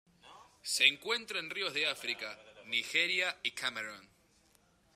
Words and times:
Se 0.63 0.87
encuentran 0.87 1.43
en 1.45 1.49
ríos 1.51 1.75
de 1.75 1.85
África: 1.85 2.39
Nigeria 2.65 3.37
y 3.43 3.51
Camerún. 3.51 4.09